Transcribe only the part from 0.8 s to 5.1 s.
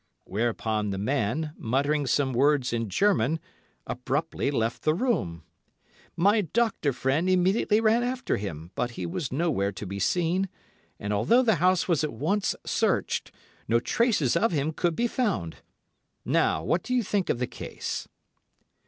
the man, muttering some words in German, abruptly left the